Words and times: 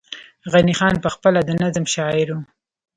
غني 0.51 0.73
خان 0.79 0.95
پخپله 1.03 1.39
د 1.45 1.49
نظم 1.61 1.85
شاعر 1.95 2.27
وو 2.31 2.39